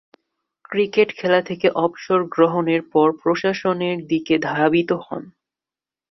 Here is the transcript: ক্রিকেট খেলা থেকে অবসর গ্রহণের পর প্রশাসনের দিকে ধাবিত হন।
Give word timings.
ক্রিকেট 0.69 1.09
খেলা 1.15 1.41
থেকে 1.41 1.67
অবসর 1.77 2.19
গ্রহণের 2.27 2.81
পর 2.93 3.07
প্রশাসনের 3.21 3.97
দিকে 4.07 4.35
ধাবিত 4.49 4.89
হন। 5.05 5.23